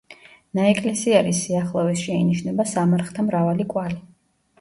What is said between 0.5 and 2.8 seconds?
ნაეკლესიარის სიახლოვეს შეინიშნება